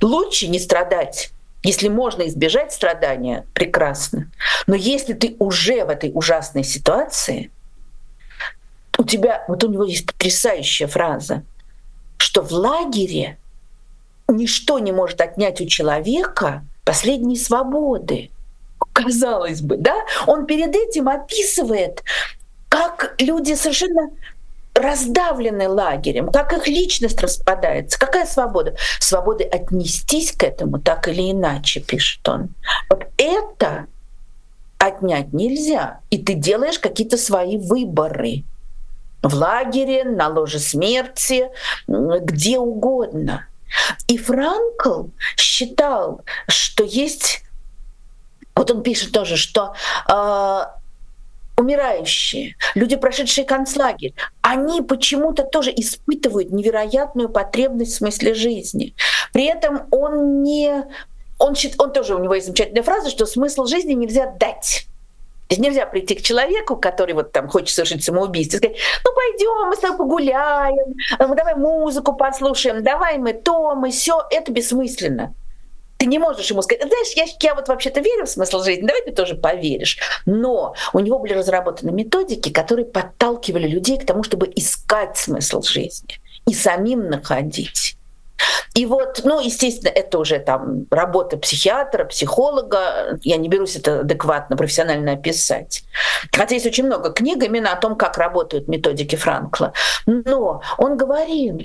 [0.00, 1.30] Лучше не страдать.
[1.62, 4.30] Если можно избежать страдания, прекрасно.
[4.66, 7.50] Но если ты уже в этой ужасной ситуации,
[8.98, 11.44] у тебя, вот у него есть потрясающая фраза,
[12.16, 13.38] что в лагере
[14.28, 18.30] ничто не может отнять у человека последние свободы.
[18.92, 19.94] Казалось бы, да?
[20.26, 22.02] Он перед этим описывает,
[22.72, 24.08] как люди совершенно
[24.74, 27.98] раздавлены лагерем, как их личность распадается.
[27.98, 28.74] Какая свобода?
[28.98, 32.54] Свободы отнестись к этому так или иначе, пишет он.
[32.88, 33.88] Вот это
[34.78, 36.00] отнять нельзя.
[36.08, 38.44] И ты делаешь какие-то свои выборы.
[39.22, 41.50] В лагере, на ложе смерти,
[41.86, 43.46] где угодно.
[44.08, 47.42] И Франкл считал, что есть
[48.54, 49.74] вот он пишет тоже, что
[50.08, 50.60] э,
[51.56, 58.94] умирающие, люди, прошедшие концлагерь, они почему-то тоже испытывают невероятную потребность в смысле жизни.
[59.32, 60.84] При этом он не...
[61.38, 64.86] Он, он тоже, у него есть замечательная фраза, что смысл жизни нельзя дать.
[65.48, 69.10] То есть нельзя прийти к человеку, который вот там хочет совершить самоубийство, и сказать, ну
[69.12, 74.22] пойдем, мы с тобой погуляем, мы давай музыку послушаем, давай мы то, мы все.
[74.30, 75.34] Это бессмысленно.
[76.02, 79.02] Ты не можешь ему сказать, знаешь, я, я вот вообще-то верю в смысл жизни, давай
[79.02, 79.98] ты тоже поверишь.
[80.26, 86.18] Но у него были разработаны методики, которые подталкивали людей к тому, чтобы искать смысл жизни
[86.48, 87.96] и самим находить.
[88.74, 93.20] И вот, ну, естественно, это уже там работа психиатра, психолога.
[93.22, 95.84] Я не берусь это адекватно, профессионально описать.
[96.32, 99.72] Хотя есть очень много книг именно о том, как работают методики Франкла.
[100.06, 101.62] Но он говорил,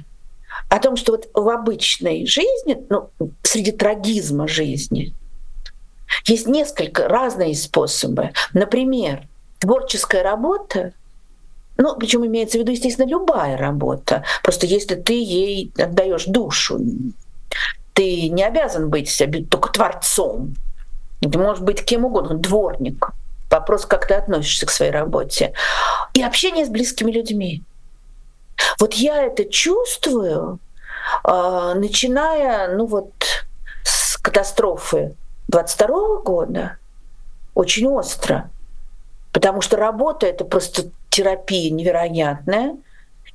[0.70, 3.10] о том, что вот в обычной жизни, ну,
[3.44, 5.14] среди трагизма жизни,
[6.26, 8.32] есть несколько разные способы.
[8.54, 9.28] Например,
[9.60, 10.94] творческая работа,
[11.78, 14.24] ну, причем имеется в виду, естественно, любая работа.
[14.44, 16.80] Просто если ты ей отдаешь душу,
[17.94, 20.56] ты не обязан быть только творцом.
[21.22, 23.10] Ты можешь быть кем угодно, дворник.
[23.50, 25.54] Вопрос, как ты относишься к своей работе.
[26.14, 27.64] И общение с близкими людьми.
[28.80, 30.60] Вот я это чувствую,
[31.24, 33.12] а, начиная, ну вот,
[33.84, 35.16] с катастрофы
[35.48, 36.78] 22 года,
[37.54, 38.50] очень остро,
[39.32, 42.76] потому что работа— это просто терапия невероятная,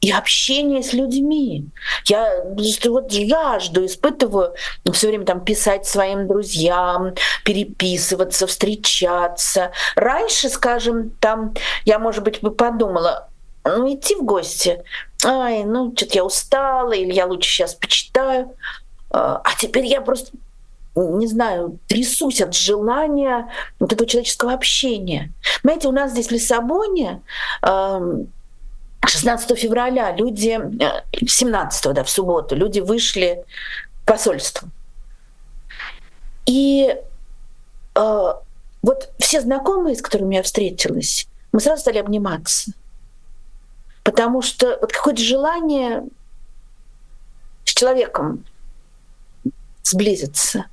[0.02, 1.68] и общение с людьми.
[2.06, 2.44] Я
[2.86, 4.52] вот жажду испытываю
[4.84, 7.14] ну, все время там писать своим друзьям,
[7.44, 9.70] переписываться, встречаться.
[9.94, 13.28] Раньше, скажем, там я, может быть, бы подумала,
[13.64, 14.82] ну, идти в гости.
[15.24, 18.54] Ай, ну, что-то я устала, или я лучше сейчас почитаю.
[19.10, 20.32] А, а теперь я просто
[20.94, 25.32] не знаю, трясусь от желания вот этого человеческого общения.
[25.62, 27.22] Знаете, у нас здесь в Лиссабоне
[27.62, 30.60] 16 февраля люди,
[31.26, 33.44] 17 э, да, в субботу, люди вышли
[34.02, 34.68] в посольство.
[36.46, 36.94] И
[37.94, 38.32] э,
[38.82, 42.72] вот все знакомые, с которыми я встретилась, мы сразу стали обниматься.
[44.02, 46.04] Потому что вот какое-то желание
[47.64, 48.44] с человеком
[49.82, 50.66] сблизиться.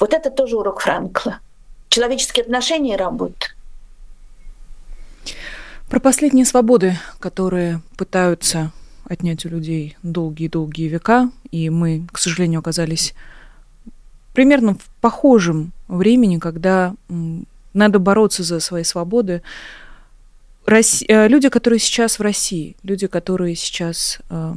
[0.00, 1.40] Вот это тоже урок Франкла.
[1.88, 3.46] Человеческие отношения и работа.
[5.88, 8.72] Про последние свободы, которые пытаются
[9.04, 13.14] отнять у людей долгие-долгие века, и мы, к сожалению, оказались
[14.32, 16.94] примерно в похожем времени, когда
[17.74, 19.42] надо бороться за свои свободы.
[20.66, 21.04] Росси...
[21.08, 24.54] Э, люди, которые сейчас в России, люди, которые сейчас э,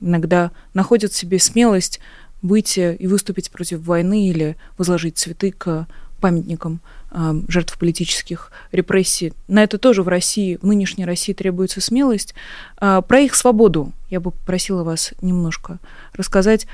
[0.00, 2.00] иногда находят в себе смелость
[2.42, 5.86] выйти и выступить против войны или возложить цветы к
[6.22, 9.32] памятникам э, жертв политических репрессий.
[9.48, 12.34] На это тоже в России, в нынешней России требуется смелость.
[12.80, 15.78] Э, про их свободу я бы попросила вас немножко
[16.14, 16.66] рассказать.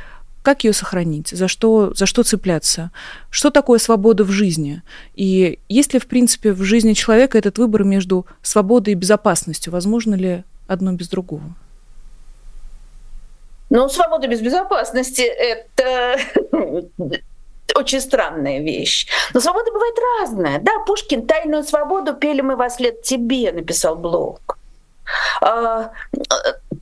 [0.48, 1.28] Как ее сохранить?
[1.28, 2.90] За что, за что цепляться?
[3.28, 4.80] Что такое свобода в жизни?
[5.14, 9.74] И есть ли, в принципе, в жизни человека этот выбор между свободой и безопасностью?
[9.74, 11.42] Возможно ли одно без другого?
[13.68, 16.18] Ну, свобода без безопасности— это
[17.74, 19.06] очень странная вещь.
[19.34, 20.61] Но свобода бывает разная.
[20.61, 24.58] Да, Пушкин «Тайную свободу пели мы во след тебе», написал Блок.
[25.40, 25.90] А,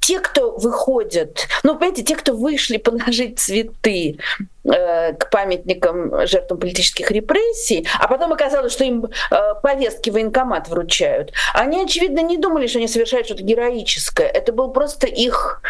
[0.01, 4.19] те, кто выходят, ну, понимаете, те, кто вышли положить цветы
[4.65, 11.33] э, к памятникам жертвам политических репрессий, а потом оказалось, что им э, повестки военкомат вручают,
[11.55, 14.29] они, очевидно, не думали, что они совершают что-то героическое.
[14.29, 15.63] Это был просто их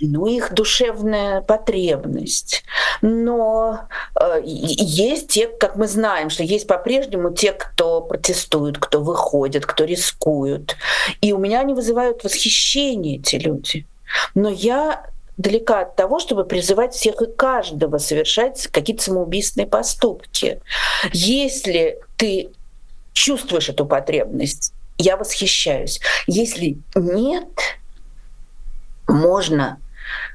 [0.00, 2.64] ну, их душевная потребность.
[3.00, 3.80] Но
[4.20, 9.84] э, есть те, как мы знаем, что есть по-прежнему те, кто протестуют, кто выходят, кто
[9.84, 10.76] рискуют.
[11.20, 13.86] И у меня они вызывают восхищение, эти люди.
[14.34, 20.60] Но я далека от того, чтобы призывать всех и каждого совершать какие-то самоубийственные поступки.
[21.12, 22.50] Если ты
[23.12, 26.00] чувствуешь эту потребность, я восхищаюсь.
[26.26, 27.48] Если нет,
[29.08, 29.78] можно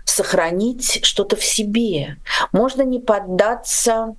[0.06, 2.18] сохранить что-то в себе.
[2.52, 4.16] Можно не поддаться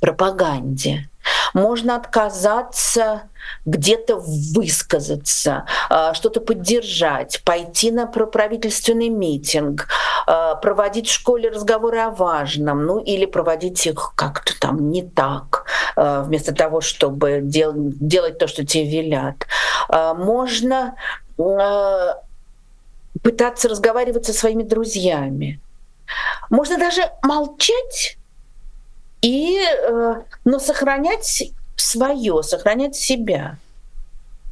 [0.00, 1.08] пропаганде.
[1.54, 3.22] Можно отказаться
[3.66, 9.88] где-то высказаться, а, что-то поддержать, пойти на правительственный митинг,
[10.26, 15.66] а, проводить в школе разговоры о важном, ну или проводить их как-то там не так,
[15.96, 19.46] а, вместо того, чтобы дел- делать то, что тебе велят.
[19.90, 20.94] Можно
[23.22, 25.60] пытаться разговаривать со своими друзьями.
[26.50, 28.18] Можно даже молчать,
[29.20, 33.56] и, э, но сохранять свое, сохранять себя.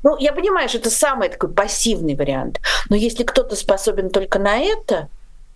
[0.02, 4.58] Ну, я понимаю, что это самый такой пассивный вариант, но если кто-то способен только на
[4.58, 5.08] это,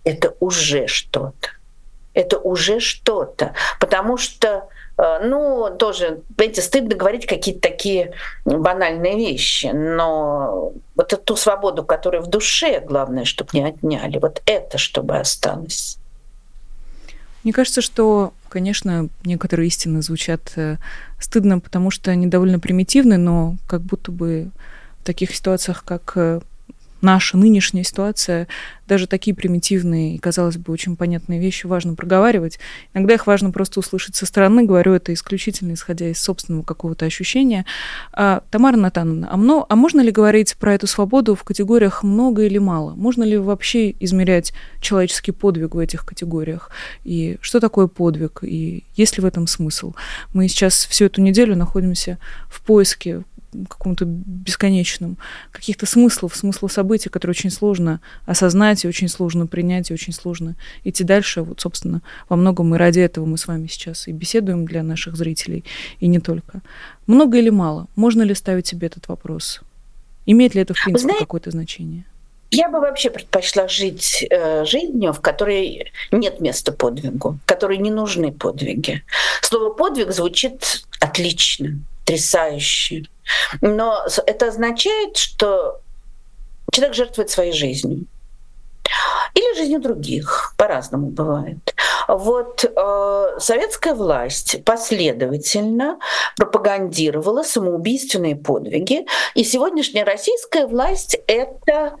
[0.03, 1.49] это уже что-то.
[2.13, 3.53] Это уже что-то.
[3.79, 8.13] Потому что ну, тоже, понимаете, стыдно говорить какие-то такие
[8.45, 14.77] банальные вещи, но вот эту свободу, которая в душе, главное, чтобы не отняли, вот это
[14.77, 15.97] чтобы осталось.
[17.43, 20.77] Мне кажется, что, конечно, некоторые истины звучат э,
[21.19, 24.51] стыдно, потому что они довольно примитивны, но как будто бы
[24.99, 26.41] в таких ситуациях, как э,
[27.01, 28.47] наша нынешняя ситуация,
[28.87, 32.59] даже такие примитивные и, казалось бы, очень понятные вещи важно проговаривать.
[32.93, 34.63] Иногда их важно просто услышать со стороны.
[34.63, 37.65] Говорю это исключительно исходя из собственного какого-то ощущения.
[38.11, 42.43] А, Тамара Натановна, а, мно, а можно ли говорить про эту свободу в категориях много
[42.43, 42.93] или мало?
[42.95, 46.69] Можно ли вообще измерять человеческий подвиг в этих категориях?
[47.05, 48.39] И что такое подвиг?
[48.41, 49.93] И есть ли в этом смысл?
[50.33, 52.17] Мы сейчас всю эту неделю находимся
[52.49, 53.23] в поиске
[53.67, 55.17] каком-то бесконечном,
[55.51, 60.55] каких-то смыслов, смысла событий, которые очень сложно осознать и очень сложно принять, и очень сложно
[60.83, 61.41] идти дальше.
[61.41, 65.15] Вот, собственно, во многом и ради этого мы с вами сейчас и беседуем для наших
[65.15, 65.63] зрителей,
[65.99, 66.61] и не только.
[67.07, 67.87] Много или мало?
[67.95, 69.61] Можно ли ставить себе этот вопрос?
[70.25, 72.05] Имеет ли это, в принципе, какое-то значение?
[72.53, 77.91] Я бы вообще предпочла жить э, жизнью, в которой нет места подвигу, в которой не
[77.91, 79.03] нужны подвиги.
[79.41, 81.79] Слово подвиг звучит отлично,
[82.11, 83.05] потрясающе.
[83.61, 85.81] Но это означает, что
[86.71, 88.05] человек жертвует своей жизнью.
[89.33, 91.73] Или жизнью других, по-разному бывает.
[92.07, 95.99] Вот э, советская власть последовательно
[96.35, 99.05] пропагандировала самоубийственные подвиги,
[99.35, 101.95] и сегодняшняя российская власть это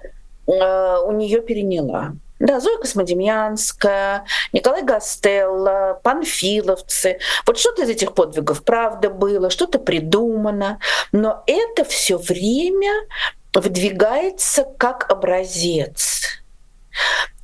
[0.47, 2.13] э, у нее переняла.
[2.41, 7.19] Да, Зоя Космодемьянская, Николай Гастелло, панфиловцы.
[7.45, 10.79] Вот что-то из этих подвигов правда было, что-то придумано,
[11.11, 12.91] но это все время
[13.53, 16.41] выдвигается как образец.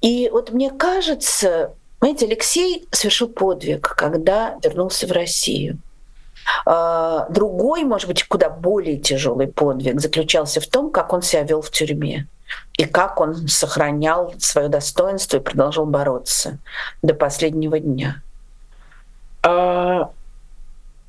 [0.01, 5.77] И вот мне кажется, знаете, Алексей совершил подвиг, когда вернулся в Россию.
[6.65, 11.61] А, другой, может быть, куда более тяжелый подвиг заключался в том, как он себя вел
[11.61, 12.27] в тюрьме
[12.77, 16.59] и как он сохранял свое достоинство и продолжал бороться
[17.01, 18.21] до последнего дня.
[19.41, 20.11] А,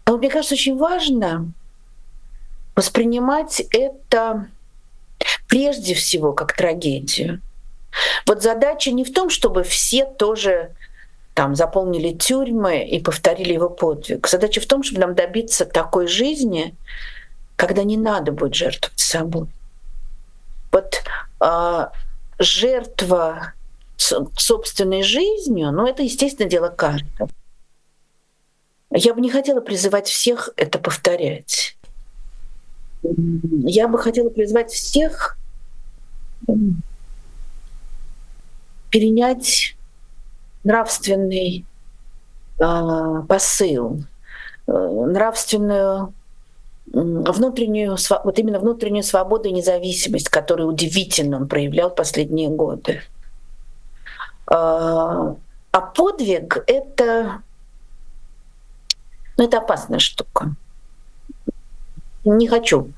[0.07, 1.53] мне кажется, очень важно
[2.75, 4.47] воспринимать это
[5.47, 7.43] прежде всего как трагедию.
[8.27, 10.71] Вот задача не в том, чтобы все тоже
[11.35, 14.27] там заполнили тюрьмы и повторили его подвиг.
[14.27, 16.75] Задача в том, чтобы нам добиться такой жизни,
[17.57, 19.49] когда не надо будет жертвовать собой.
[20.73, 21.03] Вот
[21.41, 21.93] а,
[22.39, 23.55] жертва
[23.97, 27.29] собственной жизнью, ну это, естественно, дело каждого.
[28.91, 31.77] Я бы не хотела призывать всех это повторять.
[33.03, 35.37] Я бы хотела призвать всех
[38.91, 39.77] перенять
[40.65, 41.67] нравственный
[42.59, 44.05] э, посыл,
[44.67, 46.15] э, нравственную
[46.93, 53.03] внутреннюю, вот именно внутреннюю свободу и независимость, которую удивительно он проявлял последние годы.
[54.47, 55.37] А,
[55.71, 57.43] а подвиг— это,
[59.37, 60.55] ну, это опасная штука.
[62.25, 62.93] Не хочу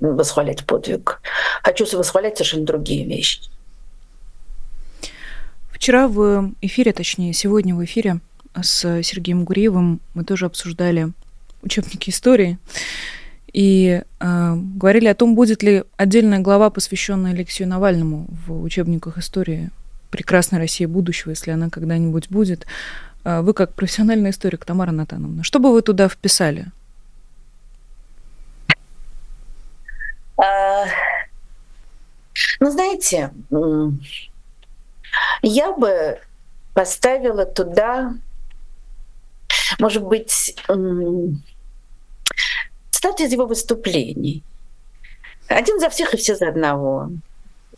[0.00, 1.20] восхвалять подвиг.
[1.62, 3.42] Хочу восхвалять совершенно другие вещи.
[5.72, 8.20] Вчера в эфире, точнее, сегодня в эфире
[8.60, 11.12] с Сергеем Гуриевым мы тоже обсуждали
[11.62, 12.58] учебники истории
[13.52, 19.70] и э, говорили о том, будет ли отдельная глава, посвященная Алексею Навальному в учебниках истории
[20.10, 22.66] прекрасной России будущего, если она когда-нибудь будет.
[23.24, 26.66] Э, вы как профессиональный историк, Тамара Натановна, что бы вы туда вписали?
[30.36, 30.84] А,
[32.60, 33.32] ну, знаете,
[35.42, 36.20] я бы
[36.74, 38.14] поставила туда,
[39.80, 40.56] может быть,
[42.90, 44.42] цитаты из его выступлений.
[45.48, 47.10] Один за всех и все за одного.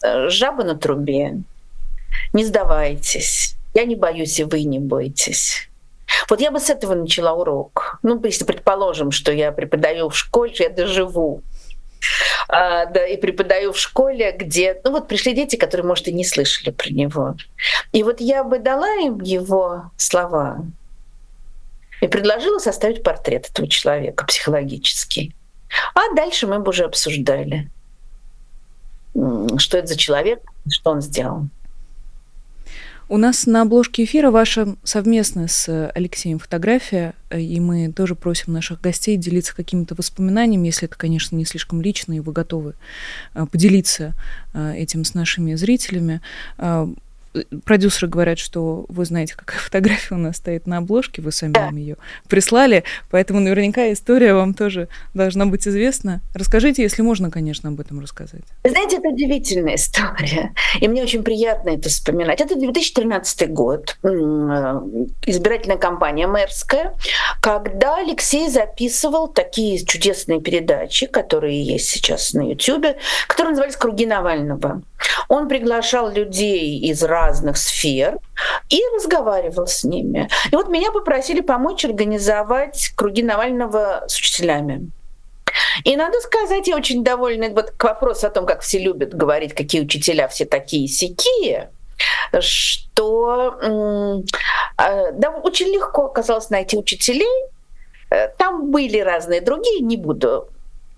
[0.02, 1.42] Жаба на трубе.
[2.32, 3.56] Не сдавайтесь.
[3.74, 5.68] Я не боюсь, и вы не бойтесь.
[6.28, 7.98] Вот я бы с этого начала урок.
[8.02, 11.42] Ну, если предположим, что я преподаю в школе, я доживу
[12.48, 16.24] а, да, и преподаю в школе, где, ну вот пришли дети, которые, может, и не
[16.24, 17.36] слышали про него.
[17.92, 20.64] И вот я бы дала им его слова
[22.00, 25.34] и предложила составить портрет этого человека психологический.
[25.94, 27.70] А дальше мы бы уже обсуждали,
[29.58, 31.46] что это за человек, что он сделал.
[33.08, 38.80] У нас на обложке эфира ваша совместная с Алексеем фотография, и мы тоже просим наших
[38.80, 42.74] гостей делиться какими-то воспоминаниями, если это, конечно, не слишком лично, и вы готовы
[43.34, 44.14] э, поделиться
[44.54, 46.20] э, этим с нашими зрителями.
[47.64, 51.76] Продюсеры говорят, что вы знаете, какая фотография у нас стоит на обложке, вы сами нам
[51.76, 51.96] ее
[52.28, 56.20] прислали, поэтому наверняка история вам тоже должна быть известна.
[56.34, 58.42] Расскажите, если можно, конечно, об этом рассказать.
[58.64, 62.40] Знаете, это удивительная история, и мне очень приятно это вспоминать.
[62.40, 66.94] Это 2013 год, избирательная кампания мэрская,
[67.40, 72.86] когда Алексей записывал такие чудесные передачи, которые есть сейчас на YouTube,
[73.26, 74.82] которые назывались «Круги Навального».
[75.28, 78.18] Он приглашал людей из разных сфер
[78.68, 80.28] и разговаривал с ними.
[80.50, 84.90] И вот меня попросили помочь организовать круги Навального с учителями.
[85.84, 89.54] И надо сказать, я очень довольна вот к вопросу о том, как все любят говорить,
[89.54, 91.70] какие учителя все такие сякие,
[92.40, 94.22] что
[94.76, 97.44] а, да, очень легко оказалось найти учителей.
[98.10, 100.48] Э, там были разные другие, не буду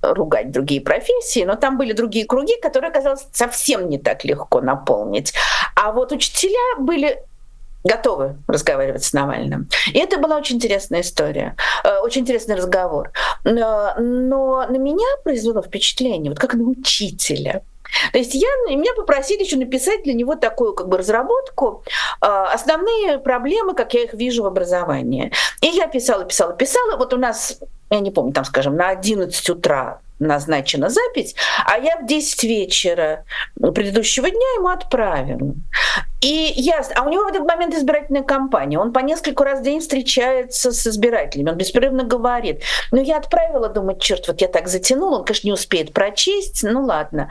[0.02, 5.32] ругать другие профессии, но там были другие круги, которые оказалось совсем не так легко наполнить.
[5.74, 7.22] А вот учителя были
[7.84, 9.68] готовы разговаривать с Навальным.
[9.92, 13.10] И это была очень интересная история, э, очень интересный разговор.
[13.44, 17.62] Но, но на меня произвело впечатление, вот как на учителя.
[18.12, 21.84] То есть я, меня попросили еще написать для него такую как бы разработку,
[22.20, 25.32] э, основные проблемы, как я их вижу в образовании.
[25.60, 26.96] И я писала, писала, писала.
[26.96, 27.58] Вот у нас
[27.96, 31.34] я не помню, там, скажем, на 11 утра назначена запись,
[31.66, 33.24] а я в 10 вечера
[33.60, 35.54] предыдущего дня ему отправила.
[36.20, 36.94] И ясно.
[36.98, 38.78] А у него в этот момент избирательная кампания.
[38.78, 41.50] Он по несколько раз в день встречается с избирателями.
[41.50, 42.62] Он беспрерывно говорит.
[42.92, 45.18] Но я отправила, думаю, черт, вот я так затянула.
[45.18, 46.62] Он, конечно, не успеет прочесть.
[46.62, 47.28] Ну ладно.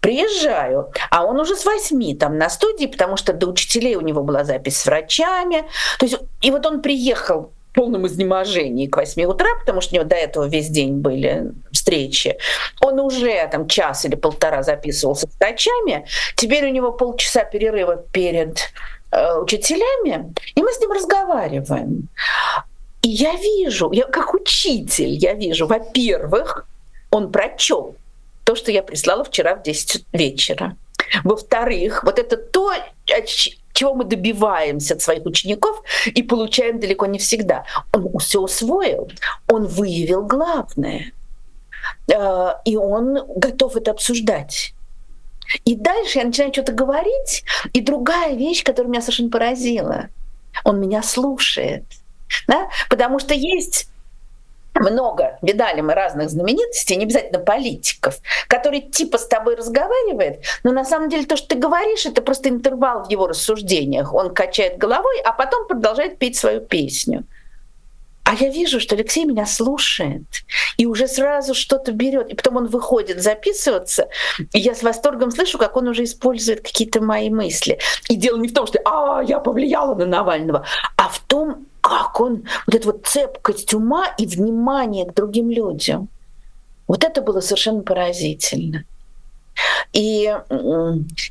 [0.00, 4.22] Приезжаю, а он уже с восьми там на студии, потому что до учителей у него
[4.22, 5.64] была запись с врачами.
[5.98, 10.08] То есть, и вот он приехал полном изнеможении к 8 утра, потому что у него
[10.08, 12.36] до этого весь день были встречи.
[12.80, 16.06] Он уже там час или полтора записывался с врачами.
[16.34, 18.58] Теперь у него полчаса перерыва перед
[19.12, 22.08] э, учителями, и мы с ним разговариваем.
[23.02, 26.66] И я вижу, я как учитель, я вижу, во-первых,
[27.10, 27.94] он прочел
[28.44, 30.76] то, что я прислала вчера в 10 вечера.
[31.24, 32.72] Во-вторых, вот это то,
[33.72, 37.64] чего мы добиваемся от своих учеников и получаем далеко не всегда.
[37.92, 39.10] Он все усвоил,
[39.48, 41.12] он выявил главное,
[42.10, 44.72] э, и он готов это обсуждать.
[45.64, 50.08] И дальше я начинаю что-то говорить, и другая вещь, которая меня совершенно поразила,
[50.64, 51.84] он меня слушает.
[52.48, 52.68] Да?
[52.88, 53.88] Потому что есть
[54.80, 58.18] много, видали мы разных знаменитостей, не обязательно политиков,
[58.48, 62.48] который типа с тобой разговаривает, но на самом деле то, что ты говоришь, это просто
[62.48, 64.14] интервал в его рассуждениях.
[64.14, 67.24] Он качает головой, а потом продолжает петь свою песню.
[68.26, 70.24] А я вижу, что Алексей меня слушает
[70.78, 72.28] и уже сразу что-то берет.
[72.28, 74.08] И потом он выходит записываться,
[74.52, 77.78] и я с восторгом слышу, как он уже использует какие-то мои мысли.
[78.08, 80.66] И дело не в том, что «а, я повлияла на Навального»,
[80.96, 86.08] а в том, как он, вот эта вот цепкость ума и внимание к другим людям.
[86.88, 88.84] Вот это было совершенно поразительно.
[89.92, 90.36] И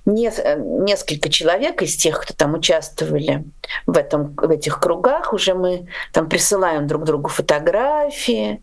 [0.06, 3.44] несколько человек из тех, кто там участвовали
[3.86, 8.62] в, этом, в этих кругах, уже мы там присылаем друг другу фотографии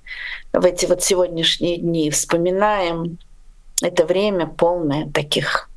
[0.54, 3.18] в эти вот сегодняшние дни, вспоминаем
[3.82, 5.68] это время полное таких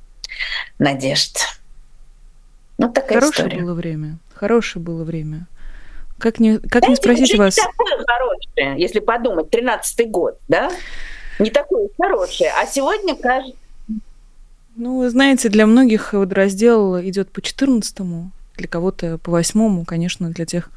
[0.79, 1.39] надежд.
[2.77, 3.63] Ну, такая Хорошее история.
[3.63, 4.17] было время.
[4.33, 5.47] Хорошее было время.
[6.17, 7.57] Как не, как Знаете, не спросить вас?
[7.57, 10.71] Не такое хорошее, если подумать, 13-й год, да?
[11.39, 12.51] Не такое хорошее.
[12.57, 13.55] А сегодня кажется...
[14.77, 20.29] Ну, вы знаете, для многих вот раздел идет по 14-му, для кого-то по восьмому, конечно,
[20.29, 20.69] для тех,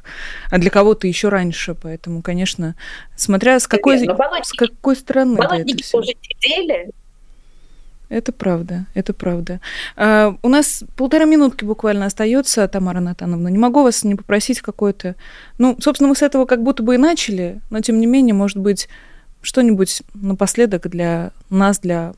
[0.49, 2.75] а для кого-то еще раньше, поэтому, конечно,
[3.15, 5.37] смотря с какой, Нет, с какой стороны.
[5.37, 6.91] Болотники да, уже сидели,
[8.09, 9.61] это правда, это правда.
[9.95, 13.47] А, у нас полтора минутки буквально остается, Тамара Натановна.
[13.49, 15.15] Не могу вас не попросить какое-то...
[15.59, 18.57] Ну, собственно, мы с этого как будто бы и начали, но тем не менее, может
[18.57, 18.89] быть,
[19.41, 22.13] что-нибудь напоследок для нас, для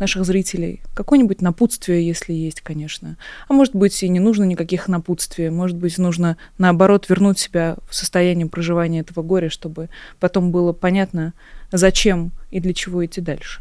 [0.00, 0.80] наших зрителей.
[0.94, 3.16] Какое-нибудь напутствие, если есть, конечно.
[3.48, 5.50] А может быть, и не нужно никаких напутствий.
[5.50, 9.88] Может быть, нужно, наоборот, вернуть себя в состояние проживания этого горя, чтобы
[10.20, 11.32] потом было понятно,
[11.72, 13.60] зачем и для чего идти дальше.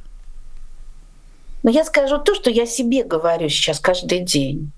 [1.68, 4.72] Но я скажу то, что я себе говорю сейчас каждый день.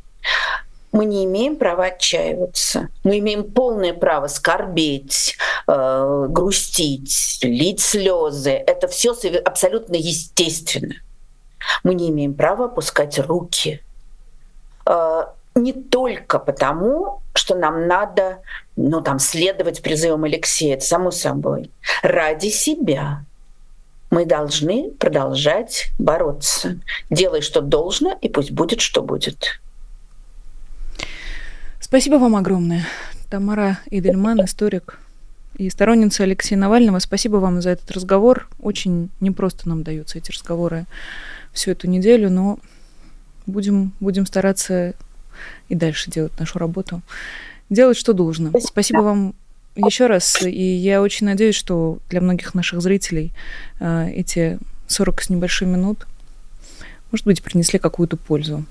[0.92, 2.88] Мы не имеем права отчаиваться.
[3.04, 5.38] Мы имеем полное право скорбеть,
[5.68, 8.54] э, грустить, лить слезы.
[8.54, 9.16] Это все
[9.46, 10.96] абсолютно естественно.
[11.84, 13.84] Мы не имеем права опускать руки.
[14.88, 18.40] Э, не только потому, что нам надо
[18.76, 21.70] ну, там, следовать призывам Алексея, это само собой,
[22.02, 23.26] ради себя,
[24.12, 26.80] мы должны продолжать бороться.
[27.10, 29.62] Делай, что должно, и пусть будет, что будет.
[31.80, 32.86] Спасибо вам огромное.
[33.30, 35.00] Тамара Идельман, историк
[35.58, 37.00] и сторонница Алексея Навального.
[37.00, 38.48] Спасибо вам за этот разговор.
[38.60, 40.86] Очень непросто нам даются эти разговоры
[41.52, 42.60] всю эту неделю, но
[43.46, 44.94] будем, будем стараться
[45.68, 47.02] и дальше делать нашу работу.
[47.70, 48.50] Делать, что должно.
[48.50, 49.36] Спасибо, Спасибо вам
[49.86, 53.32] еще раз, и я очень надеюсь, что для многих наших зрителей
[53.80, 56.08] э, эти 40 с небольшим минут,
[57.12, 58.66] может быть, принесли какую-то пользу.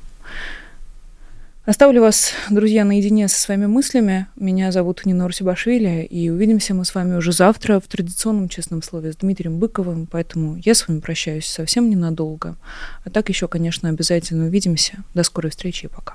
[1.69, 4.27] Оставлю вас, друзья, наедине со своими мыслями.
[4.37, 9.13] Меня зовут Нина Урсибашвили, и увидимся мы с вами уже завтра в традиционном честном слове
[9.13, 12.57] с Дмитрием Быковым, поэтому я с вами прощаюсь совсем ненадолго.
[13.05, 15.05] А так еще, конечно, обязательно увидимся.
[15.13, 16.15] До скорой встречи и пока.